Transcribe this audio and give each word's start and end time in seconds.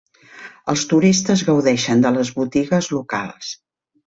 Els 0.73 0.85
turistes 0.93 1.43
gaudeixen 1.49 2.01
de 2.07 2.13
les 2.17 2.33
botigues 2.39 2.89
locals. 2.97 3.53